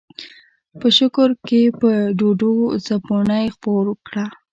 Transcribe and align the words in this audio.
په 0.79 0.87
شکور 0.97 1.29
کښې 1.45 1.63
په 1.79 1.89
ډوډو 2.17 2.53
څپُوڼے 2.85 3.41
خپور 3.55 3.85
کړه۔ 4.07 4.25